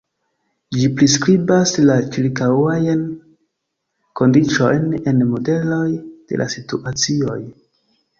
[0.75, 3.03] Ĝi priskribas la ĉirkaŭajn
[4.21, 5.85] kondiĉojn en modeloj
[6.33, 7.39] de la situacioj.